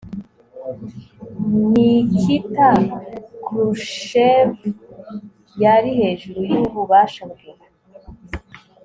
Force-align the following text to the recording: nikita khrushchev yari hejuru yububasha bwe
nikita 1.71 2.69
khrushchev 3.45 4.51
yari 5.61 5.89
hejuru 5.99 6.39
yububasha 6.51 7.23
bwe 7.31 7.47